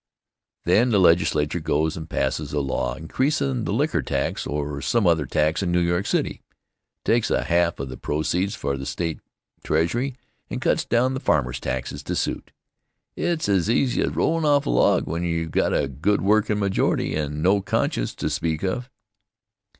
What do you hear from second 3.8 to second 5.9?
tax or some other tax in New